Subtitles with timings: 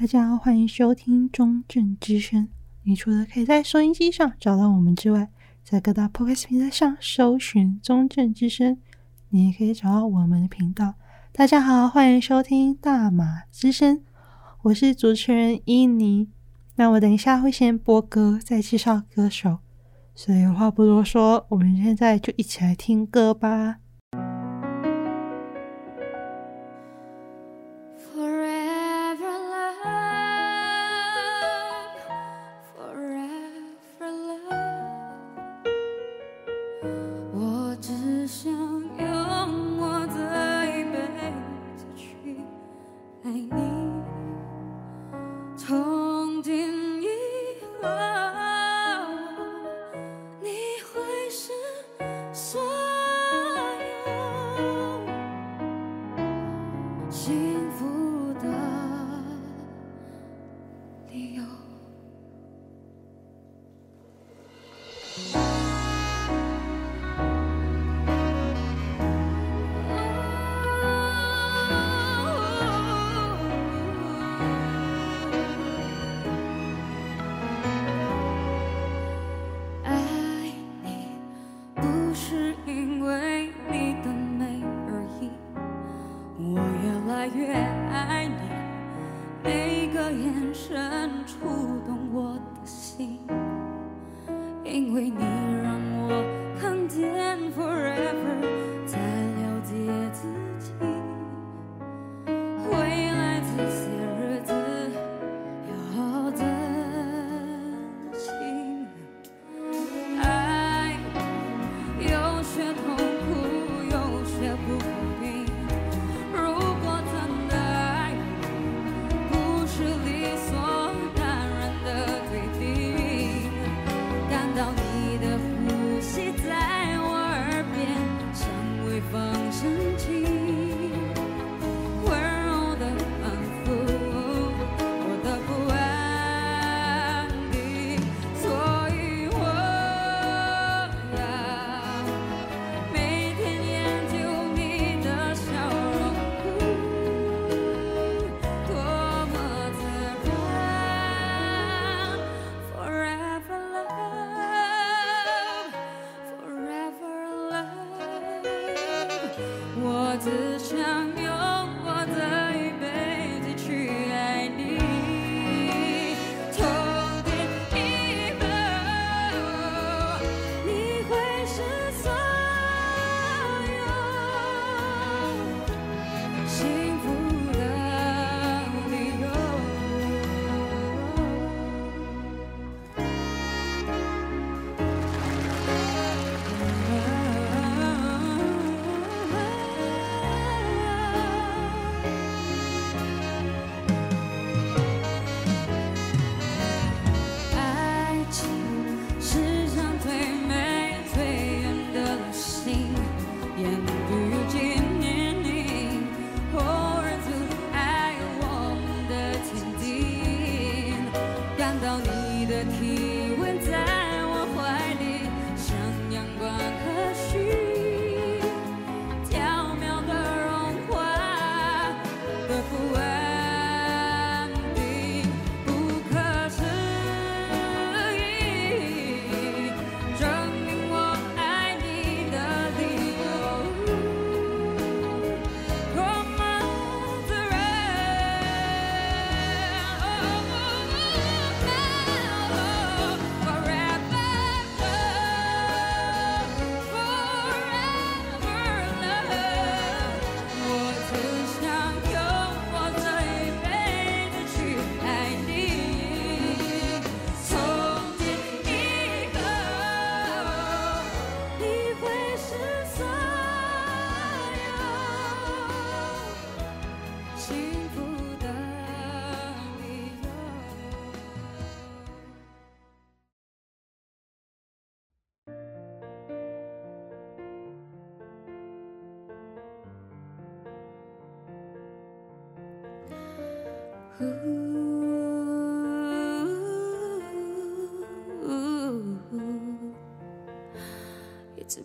[0.00, 2.46] 大家好，欢迎收听中正之声。
[2.84, 5.28] 你除了可以在收音机上找到我们之外，
[5.64, 8.78] 在各大 Podcast 平台上搜寻中正之声，
[9.30, 10.94] 你也可以找到我们的频道。
[11.32, 14.04] 大家好，欢迎收听大马之声，
[14.62, 16.28] 我是主持人伊妮。
[16.76, 19.58] 那我等一下会先播歌，再介绍歌手，
[20.14, 23.78] 所以话不多说，我们现在就一起来听歌吧。
[61.10, 61.42] 你有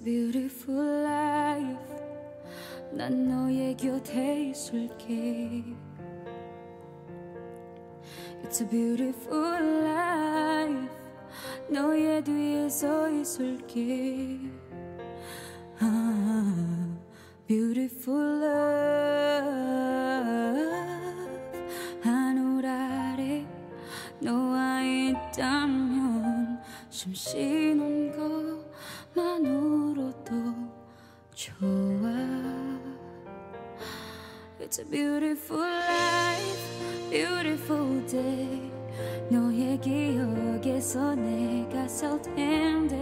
[0.04, 1.96] beautiful life.
[2.92, 5.64] 난 너의 곁에 있을게.
[8.44, 10.90] It's a beautiful life.
[11.70, 14.40] 너의 뒤에 서 있을게.
[15.82, 16.98] ah,
[17.48, 18.43] Beautiful life
[34.83, 38.71] a beautiful life, beautiful day
[39.31, 42.97] 너의 기억에서 내가 설 텐데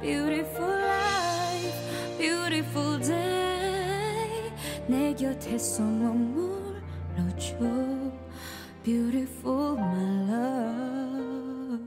[0.00, 4.50] Beautiful life, beautiful day
[4.86, 7.56] 내 곁에서 머물러줘
[8.82, 11.84] Beautiful my love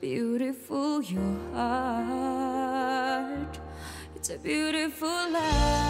[0.00, 3.60] Beautiful your heart
[4.16, 5.87] It's a beautiful life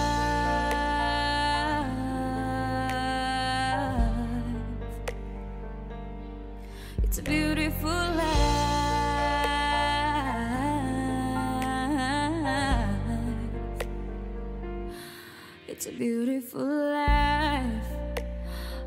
[15.79, 17.87] It's a beautiful life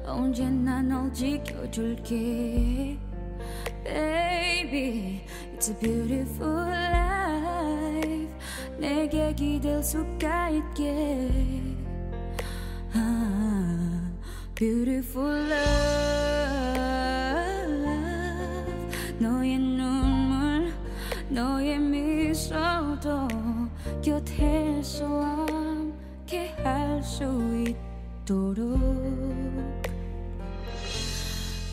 [0.04, 2.98] 언제나 널 지켜줄게
[3.82, 5.24] Baby
[5.54, 8.28] It's a beautiful life
[8.76, 11.18] 내게 기댈 수가 있게
[12.92, 14.12] 아,
[14.54, 15.62] Beautiful love
[19.18, 20.74] 너의 눈물
[21.30, 23.28] 너의 미소도
[24.02, 25.31] 곁에서
[27.12, 27.24] 수
[28.25, 28.77] 있도록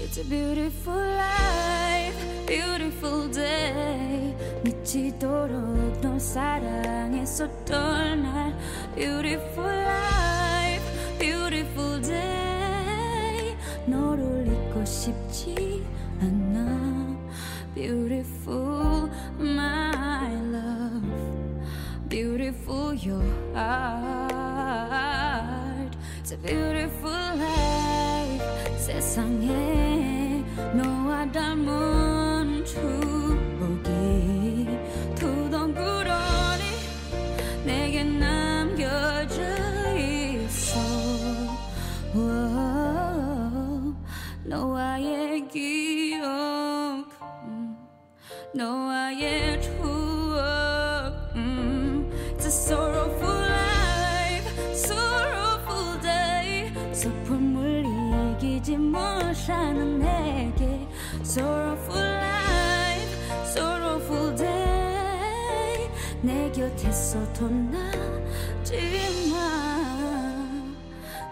[0.00, 4.34] It's a beautiful life, beautiful day.
[4.62, 8.54] 미치도록 널 사랑했었던 날.
[8.94, 10.84] Beautiful life,
[11.18, 13.56] beautiful day.
[13.86, 15.82] 너를 잊고 싶지
[16.20, 17.16] 않아.
[17.74, 19.08] Beautiful,
[19.40, 21.02] my love.
[22.08, 23.24] Beautiful, your
[23.54, 24.27] heart.
[26.28, 28.78] It's a beautiful life.
[28.78, 33.27] 세상에 너와 닮은 축
[67.39, 69.37] 떠나지 마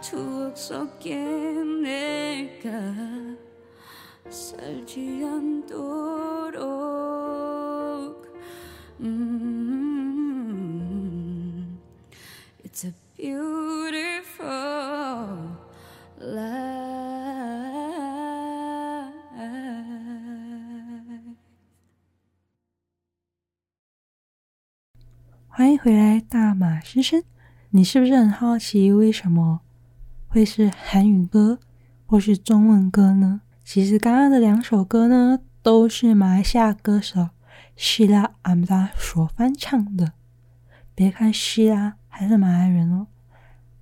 [0.01, 1.17] 추억 속에
[1.83, 2.69] 내가
[4.29, 6.63] 살지 않도록.
[9.01, 9.67] 음,
[12.63, 13.56] It's a beautiful
[25.77, 27.23] 回来，大马师生。
[27.69, 29.61] 你是不是很好奇，为什么
[30.27, 31.59] 会是韩语歌
[32.05, 33.41] 或是中文歌呢？
[33.63, 37.29] 其实刚刚的两首歌呢，都是马来西亚歌手
[37.75, 40.13] 希拉阿姆达所翻唱的。
[40.95, 43.07] 别看希拉还是马来人哦，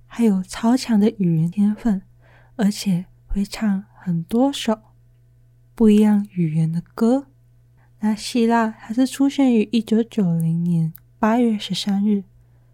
[0.06, 2.02] 还有超强的语言天分，
[2.56, 4.78] 而且会唱很多首
[5.74, 7.28] 不一样语言的歌。
[8.00, 10.92] 那希拉还是出现于一九九零年
[11.26, 12.22] 八月十三日，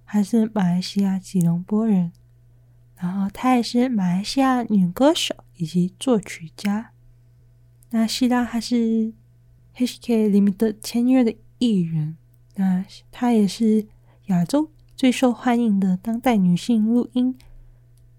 [0.04, 2.12] 还是马来西亚吉隆坡人。
[2.96, 6.90] 然后她也是马来西亚女歌手以及作曲家。
[7.92, 9.14] 那希拉还是
[9.74, 12.18] HK Limited 签约的艺人。
[12.56, 13.86] 那她也是
[14.26, 17.34] 亚洲最受欢迎的当代女性录音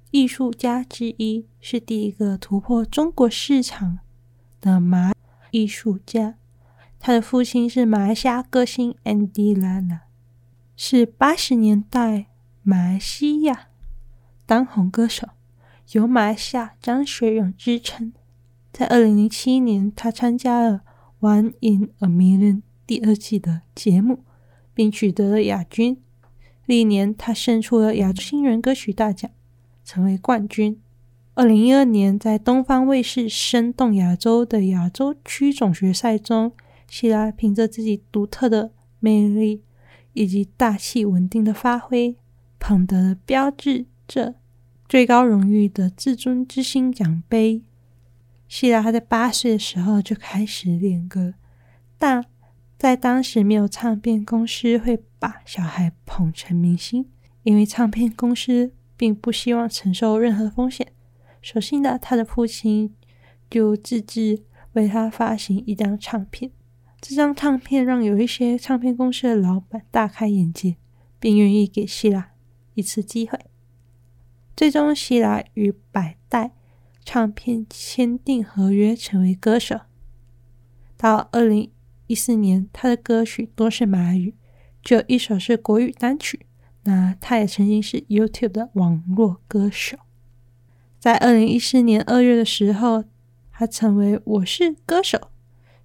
[0.09, 3.99] 艺术家之一，是第一个突破中国市场
[4.59, 5.13] 的马
[5.51, 6.39] 艺术家。
[6.97, 9.99] 她的父亲是马来西亚歌星 Andy Lara，
[10.75, 12.27] 是八十年代
[12.61, 13.67] 马来西亚
[14.45, 15.29] 当红歌手，
[15.93, 18.13] 有马来西亚张学友之称。
[18.71, 20.81] 在二零零七年，他参加了
[21.27, 24.23] 《One in a Million》第二季的节目。
[24.73, 26.01] 并取得了亚军。
[26.65, 29.29] 历年，他胜出了亚洲新人歌曲大奖，
[29.83, 30.81] 成为冠军。
[31.35, 36.53] 二零一二年，在东方卫视《声动亚洲》的亚洲区总决赛中，
[36.89, 39.61] 希拉凭着自己独特的魅力
[40.13, 42.15] 以及大气稳定的发挥，
[42.59, 44.35] 捧得标志着
[44.87, 47.63] 最高荣誉的至尊之星奖杯。
[48.47, 51.33] 希拉他在八岁的时候就开始练歌，
[51.97, 52.23] 但
[52.77, 57.09] 在当时没有唱片公司会把小孩捧成明星，
[57.43, 60.91] 因为唱片公司并不希望承受任何风险。
[61.41, 62.93] 所幸的，他的父亲
[63.49, 64.43] 就自制
[64.73, 66.51] 为他发行一张唱片。
[67.05, 70.77] 这张唱片让有一些唱片公司的老板大开眼界，
[71.19, 72.31] 并愿意给希拉
[72.75, 73.37] 一次机会。
[74.55, 76.53] 最终，希拉与百代。
[77.03, 79.81] 唱片签订合约，成为歌手。
[80.95, 81.69] 到二零
[82.07, 84.33] 一四年，他的歌曲多是马语，
[84.81, 86.45] 只有一首是国语单曲。
[86.83, 89.97] 那他也曾经是 YouTube 的网络歌手。
[90.97, 93.03] 在二零一四年二月的时候，
[93.51, 95.17] 他成为《我是歌手》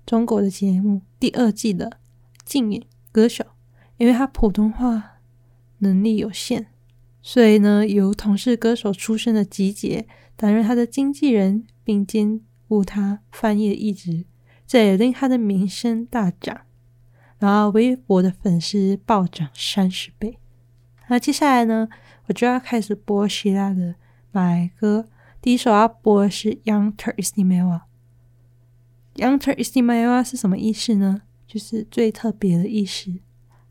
[0.07, 1.99] 中国的节目第二季的
[2.45, 2.83] 竞演
[3.13, 3.45] 歌手。
[3.97, 5.19] 因为他普通话
[5.79, 6.67] 能力有限，
[7.21, 10.07] 所以呢，由同是歌手出身的吉杰。
[10.37, 14.25] 担任他的经纪人，并兼顾他翻译的一职，
[14.69, 16.61] 这也令他的名声大涨，
[17.41, 20.39] 然后微博的粉丝暴涨三十倍。
[21.09, 21.89] 那接下来呢，
[22.27, 23.97] 我就要开始播希拉的
[24.31, 25.09] 马来歌。
[25.43, 27.81] 第一首要播的是《Young Teristimewa》。
[29.19, 31.23] Younger isima wa 是什么意思呢？
[31.45, 33.13] 就是最特别的意思。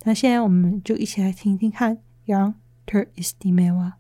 [0.04, 3.92] 那现在我们就一起来听听看《，Younger isima wa》。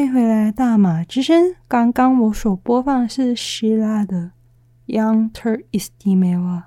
[0.00, 1.54] 欢迎回来，大马之声。
[1.68, 4.32] 刚刚我所播放的是希拉的
[4.98, 6.58] 《Yang Ter Istimewa》。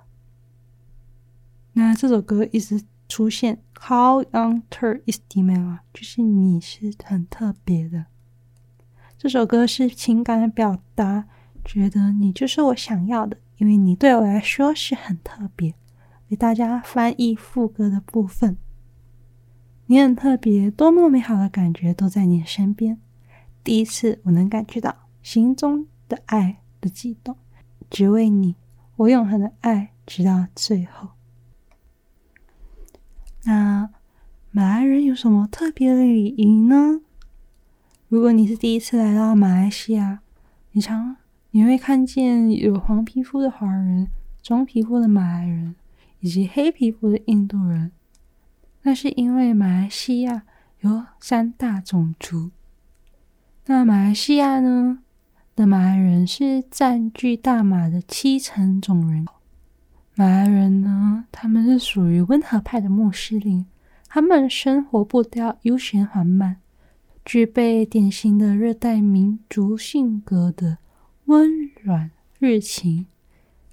[1.72, 8.06] 那这首歌一直出现，How Yang Ter Istimewa，就是你是很特别的。
[9.18, 11.26] 这首歌是情感的表达，
[11.66, 15.74] 觉得你就是我想要的，因为你对我来说是很特别。
[16.30, 18.58] 为大家翻译副歌的部分：
[19.88, 23.00] 你很特别，多么美好的感觉都在你身边。
[23.64, 27.38] 第一次，我能感觉到心中的爱的悸动，
[27.90, 28.56] 只为你，
[28.98, 31.10] 我永恒的爱，直到最后。
[33.46, 33.90] 那
[34.52, 37.02] 马来人有什么特别的礼仪呢？
[38.10, 40.20] 如果你是第一次来到马来西亚，
[40.74, 41.16] 你常
[41.52, 44.10] 你会看见有黄皮肤的华人、
[44.42, 45.76] 棕皮肤的马来人
[46.20, 47.92] 以及黑皮肤的印度人。
[48.82, 50.44] 那是因为马来西亚
[50.82, 52.52] 有三大种族。
[53.66, 55.00] 那马来西亚呢
[55.56, 59.36] 的马来人是占据大马的七成总人口。
[60.16, 63.66] 马来人呢，他们是属于温和派的穆斯林，
[64.10, 66.58] 他们生活步调悠闲缓慢，
[67.24, 70.80] 具备典型的热带民族性格的
[71.26, 71.50] 温
[71.82, 73.06] 软、热情、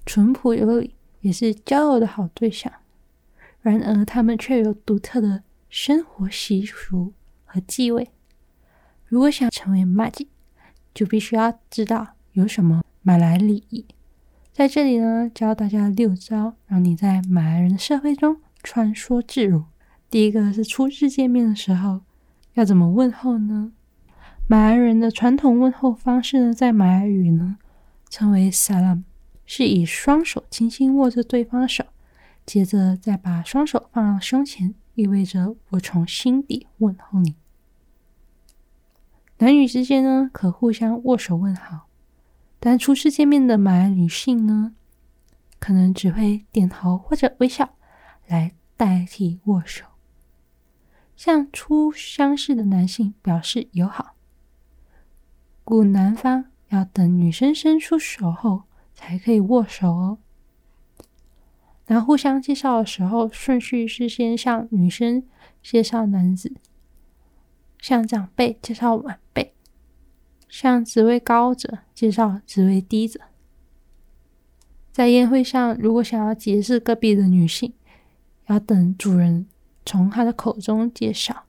[0.05, 2.71] 淳朴有礼，也是交友的好对象。
[3.59, 7.11] 然而，他们却有独特的生活习俗
[7.43, 8.07] 和忌讳。
[9.11, 10.29] 如果想成为马吉，
[10.93, 13.83] 就必须要知道有什么马来礼仪。
[14.53, 19.65] 在这里呢，教大家六招，让你在马来人的社会中穿梭自如。
[20.09, 21.99] 第一个是初次见面的时候
[22.53, 23.73] 要怎么问候呢？
[24.47, 27.57] 马来人的传统问候方式呢，在马来语呢
[28.09, 29.03] 称为 “salam”，
[29.45, 31.83] 是以双手轻轻握着对方的手，
[32.45, 37.35] 接着再把双手放到胸前，意味着我从心底问候你。
[39.41, 41.87] 男女之间呢，可互相握手问好，
[42.59, 44.75] 但初次见面的马来女性呢，
[45.57, 47.73] 可能只会点头或者微笑
[48.27, 49.83] 来代替握手。
[51.15, 54.13] 向初相识的男性表示友好，
[55.63, 60.19] 故男方要等女生伸出手后才可以握手哦。
[61.87, 65.23] 那互相介绍的时候，顺序是先向女生
[65.63, 66.53] 介绍男子。
[67.79, 69.19] 向长辈介绍晚，
[70.51, 73.21] 向职位高者介绍职位低者。
[74.91, 77.73] 在宴会上，如果想要结识隔壁的女性，
[78.47, 79.47] 要等主人
[79.85, 81.45] 从她的口中介绍。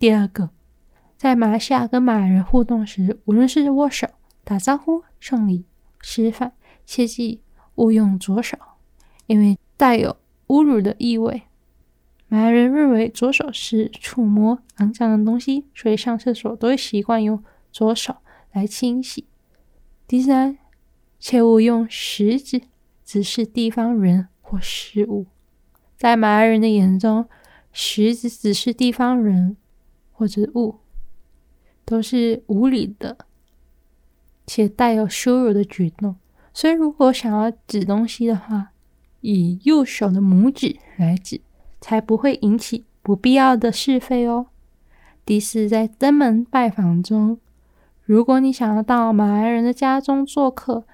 [0.00, 0.50] 第二个，
[1.16, 4.08] 在马来西亚跟马来人互动时，无论是握手、
[4.42, 5.64] 打招呼、送礼、
[6.00, 7.40] 吃饭，切记
[7.76, 8.58] 勿用左手，
[9.28, 10.16] 因为带有
[10.48, 11.42] 侮辱的意味。
[12.26, 18.16] 马来人认为左手是触摸肮脏的东西，所以上厕所都会习惯用左手
[18.54, 19.26] 来清洗。
[20.08, 20.56] 第三，
[21.20, 22.62] 切勿用食指
[23.04, 25.26] 指示地方人或事物。
[25.98, 27.28] 在马来人的眼中，
[27.70, 29.58] 食指指示地方人
[30.12, 30.76] 或者物
[31.84, 33.18] 都是无理的，
[34.46, 36.16] 且带有羞辱的举动。
[36.54, 38.72] 所以，如果想要指东西的话，
[39.20, 41.42] 以右手的拇指来指。
[41.80, 44.46] 才不会引起不必要的是非哦。
[45.26, 47.38] 第四，在登门拜访中，
[48.04, 50.84] 如果你想要到马来人的家中做客，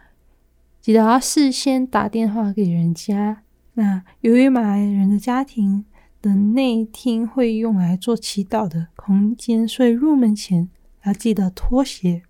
[0.80, 3.42] 记得要事先打电话给人家。
[3.74, 5.84] 那由于马来人的家庭
[6.22, 10.68] 的内厅会用来做祈祷的空间，所以入门前
[11.04, 12.22] 要记得脱鞋。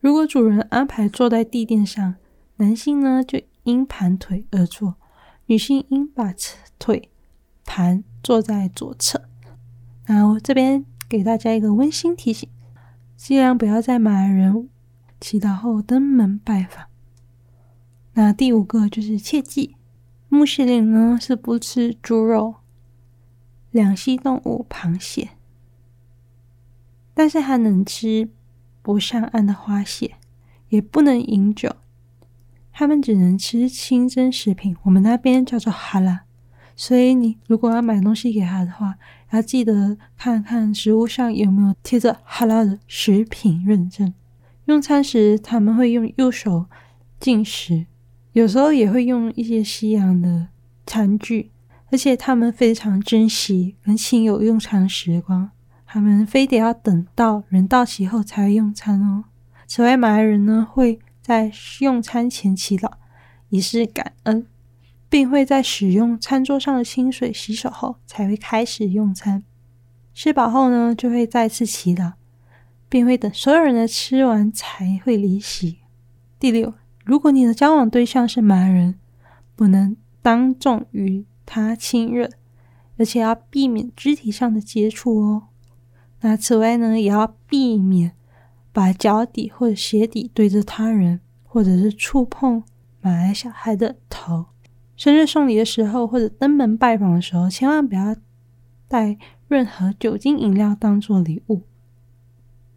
[0.00, 2.14] 如果主人安排坐在地垫上，
[2.56, 4.94] 男性呢就应盘腿而坐，
[5.46, 6.32] 女性应把
[6.78, 7.10] 腿
[7.64, 9.22] 盘坐在左侧。
[10.06, 12.48] 那我这边给大家一个温馨提醒：
[13.18, 14.70] 尽量不要在马来人
[15.20, 16.86] 祈祷后登门拜访。
[18.12, 19.74] 那第五个就是切记，
[20.28, 22.54] 穆斯林呢是不吃猪肉、
[23.72, 25.30] 两栖动物、螃蟹，
[27.12, 28.30] 但是还能吃
[28.82, 30.14] 不上岸的花蟹，
[30.68, 31.74] 也不能饮酒。
[32.72, 36.20] 他们只能吃清真食品，我们那边叫做哈拉。
[36.76, 38.96] 所以，你如果要买东西给他的话，
[39.30, 44.12] 要记得看看食物上有没有贴着哈拉的食品认证。
[44.64, 46.66] 用餐时，他们会用右手
[47.20, 47.86] 进食，
[48.32, 50.48] 有时候也会用一些西洋的
[50.86, 51.50] 餐具，
[51.90, 55.50] 而且他们非常珍惜跟亲友用餐时光，
[55.86, 59.24] 他们非得要等到人到齐后才会用餐哦。
[59.66, 62.90] 此外，马来人呢会在用餐前祈祷，
[63.50, 64.46] 以示感恩。
[65.08, 69.42] 并会在使用餐桌上的清水洗手后才会开始用餐。
[70.12, 72.12] 吃饱后呢，就会再次祈祷，
[72.88, 75.78] 并会等所有人都吃完才会离席。
[76.38, 78.96] 第六，如果你的交往对象是盲人，
[79.54, 82.28] 不能当众与他亲热，
[82.96, 85.48] 而且要避免肢体上的接触哦。
[86.20, 88.12] 那此外呢，也要避免
[88.72, 92.64] 把脚底或者鞋底对着他人，或者是触碰
[93.00, 94.46] 马来小孩的头。
[94.98, 98.16] 生日送礼的时候，或者登门拜访的时候，千万不要
[98.88, 101.62] 带任何酒精饮料当做礼物。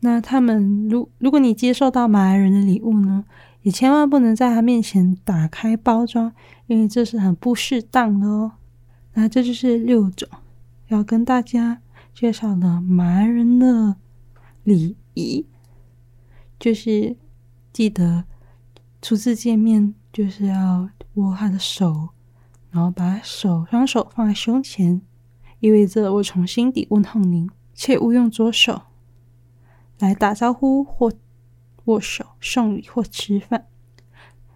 [0.02, 3.26] 那他们如如果你接受到马来人的礼物呢，
[3.64, 6.32] 也千万不能在他面前打开包装，
[6.68, 8.52] 因为这是很不适当的哦。
[9.14, 10.30] 那这就是六种
[10.90, 11.82] 要跟大家
[12.14, 13.96] 介绍的马来人的
[14.64, 15.46] 礼仪，
[16.60, 17.18] 就是
[17.74, 18.26] 记得
[19.02, 22.10] 初次见面就是要握他的手，
[22.70, 25.02] 然后把手双手放在胸前，
[25.60, 28.82] 意味着我从心底问候您，切勿用左手
[30.00, 31.12] 来打招呼或
[31.86, 33.68] 握手、送礼或吃饭，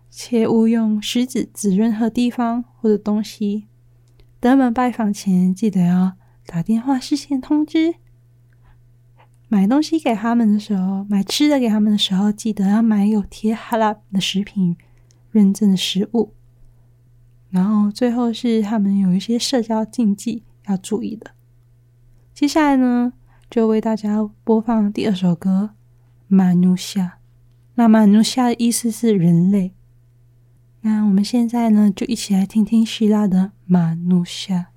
[0.10, 3.68] 切勿用食指指任何地方或者东西。
[4.40, 6.14] 登门拜访前，记得要
[6.46, 7.96] 打电话事先通知。
[9.48, 14.76] 买东西给他们的时候，买吃的给他们的时候，记得要买有贴哈拉的食品
[15.36, 16.34] 认证的食物。
[17.50, 21.32] 然后最后是他们有一些社交禁忌要注意的。
[22.34, 23.12] 接下来呢，
[23.50, 25.72] 就为大家播放第二首歌
[26.28, 27.02] 《马努夏》。
[27.76, 29.74] 那马努夏的意思是人类。
[30.82, 34.68] 那我们现在呢，就一起来听听希拉的《马努夏》。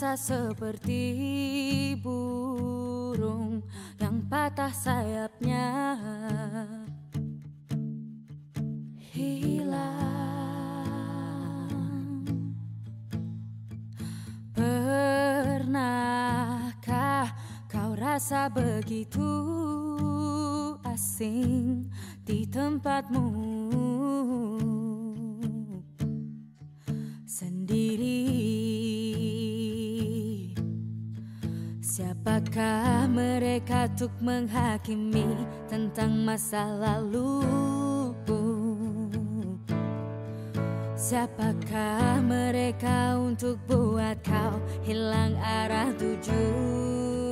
[0.00, 1.12] Rasa seperti
[2.00, 3.60] burung
[4.00, 5.92] yang patah sayapnya
[9.12, 9.76] hilang.
[14.56, 15.68] Pernahkah
[17.68, 19.28] kau rasa begitu
[20.88, 21.92] asing
[22.24, 23.39] di tempatmu
[34.00, 35.28] untuk menghakimi
[35.68, 37.44] tentang masa lalu?
[40.96, 44.56] Siapakah mereka untuk buat kau
[44.88, 47.29] hilang arah tujuan?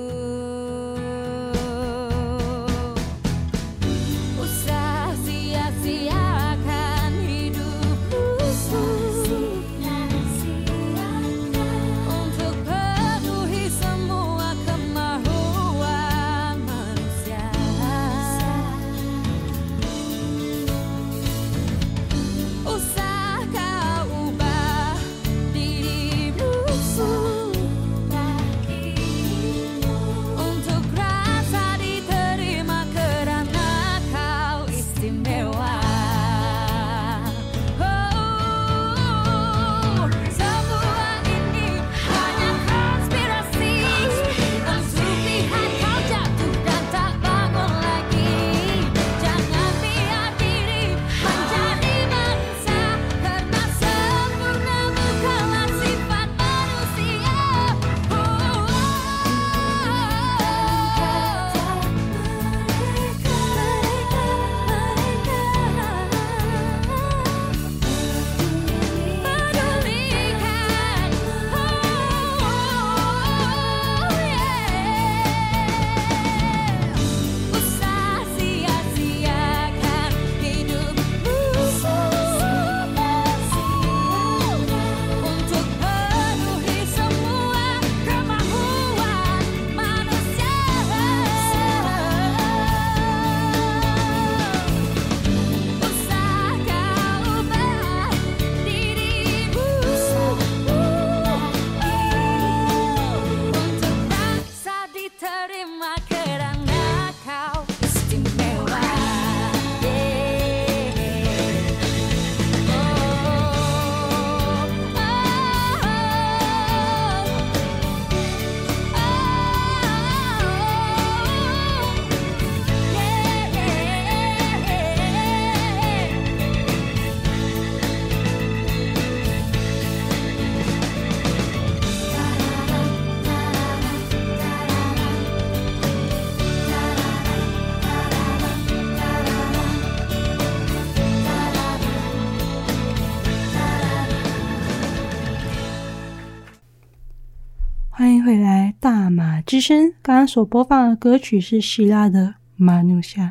[149.58, 149.92] 之声。
[150.02, 153.26] 刚刚所播放的歌曲是希腊的《马努夏》。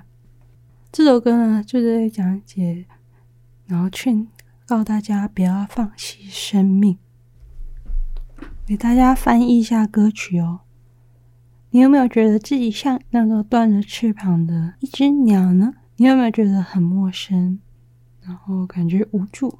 [0.92, 2.86] 这首歌呢，就是在讲解，
[3.66, 4.28] 然后劝
[4.66, 6.98] 告大家不要放弃生命。
[8.66, 10.60] 给大家翻译一下歌曲哦。
[11.70, 15.76] 你有没有觉得自己像那个断了翅膀的一只鸟呢？
[15.96, 17.58] 你有没有觉得很陌生，
[18.22, 19.60] 然后感觉无助？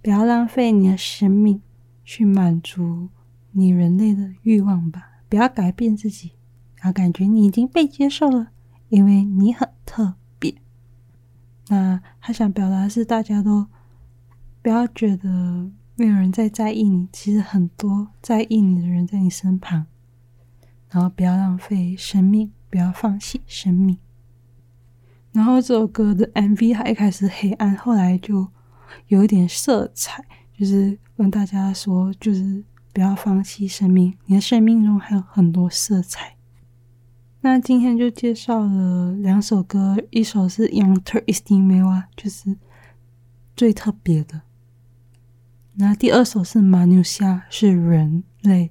[0.00, 1.60] 不要浪费你的生命
[2.02, 3.10] 去满足
[3.50, 5.10] 你人类的欲望吧。
[5.32, 6.32] 不要改变自己，
[6.76, 8.48] 然后感觉你已经被接受了，
[8.90, 10.54] 因为你很特别。
[11.68, 13.66] 那他想表达的是，大家都
[14.60, 15.70] 不要觉得。
[15.94, 19.86] 没有人在在意你，其实很多在意你的人在你身旁。
[20.90, 23.96] 然后不要浪费生命，不要放弃生命。
[25.32, 28.48] 然后这首歌的 MV 还一开始黑暗，后来就
[29.08, 30.22] 有一点色彩，
[30.58, 32.62] 就是跟大家说，就是
[32.92, 36.36] 不要放弃生命，你的生命中还有很多色彩。
[37.40, 42.56] 那今天就介绍了两首歌，一首是《Yang Teristimewa》，就是
[43.56, 44.42] 最特别的。
[45.74, 48.70] 那第二首是《马努夏》，是人类。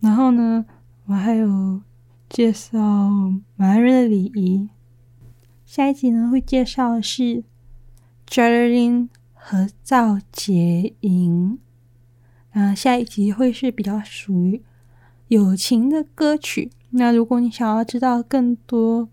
[0.00, 0.64] 然后呢，
[1.06, 1.82] 我还有
[2.28, 2.78] 介绍
[3.56, 4.68] 马来人的礼仪。
[5.66, 7.42] 下一集呢，会介绍的是
[8.28, 11.58] Geraldine 合照结营。
[12.52, 14.62] 嗯下一集会是比较属于
[15.28, 16.70] 友情的歌曲。
[16.90, 19.08] 那如果你想要知道更多，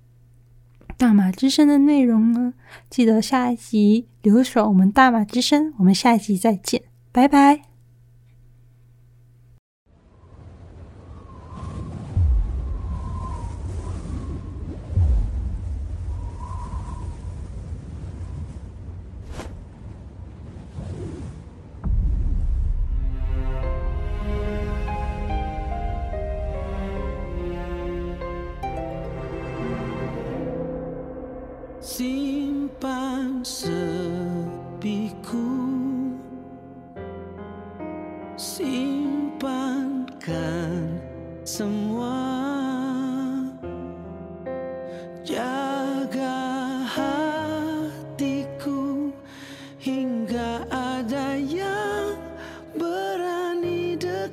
[0.97, 2.53] 大马之声的内容呢，
[2.89, 6.81] 记得下一集留守我们大马之声，我们下一集再见，
[7.13, 7.68] 拜拜。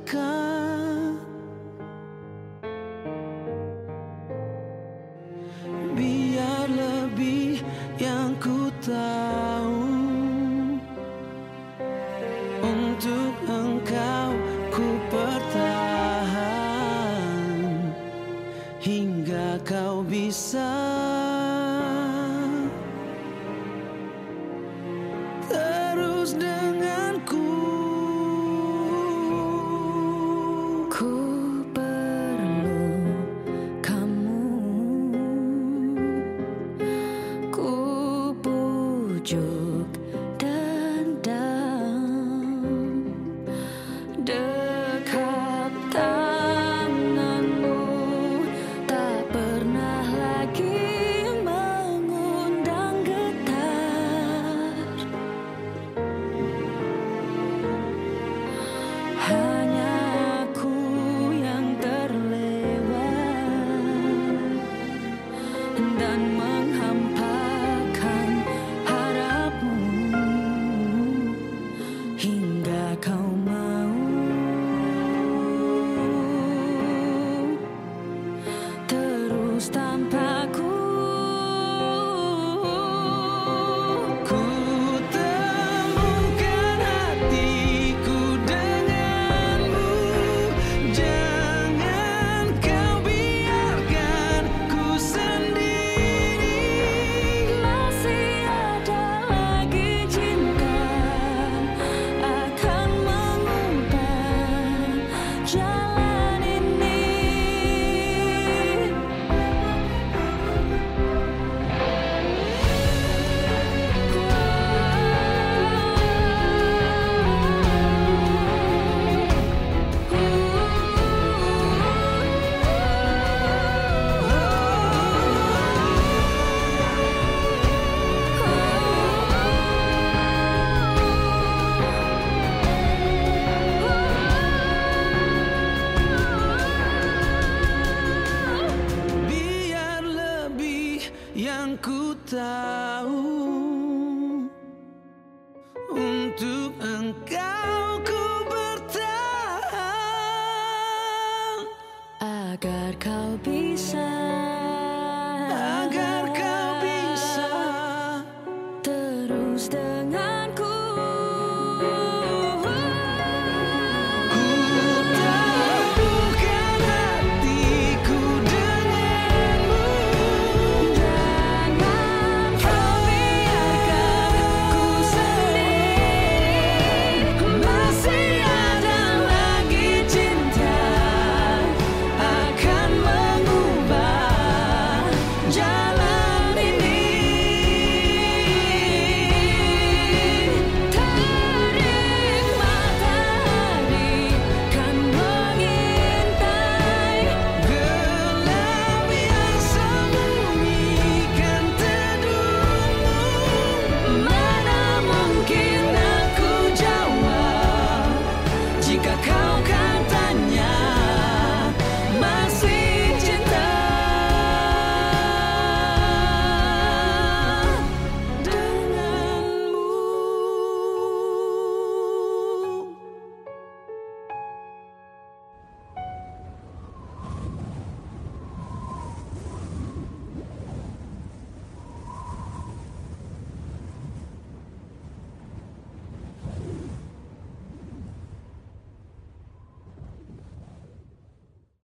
[0.04, 0.45] Come.